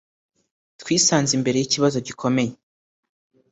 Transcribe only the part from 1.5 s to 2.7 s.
y’ ikibazo gikomeye